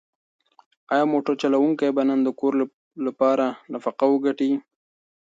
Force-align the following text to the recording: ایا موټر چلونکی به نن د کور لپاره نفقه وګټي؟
ایا 0.93 1.05
موټر 1.13 1.33
چلونکی 1.41 1.89
به 1.95 2.03
نن 2.09 2.19
د 2.25 2.29
کور 2.39 2.53
لپاره 3.05 3.45
نفقه 3.73 4.05
وګټي؟ 4.09 4.51